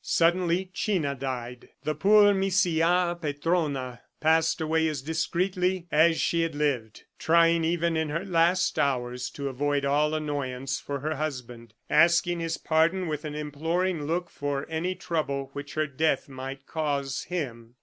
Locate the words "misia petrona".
2.33-3.99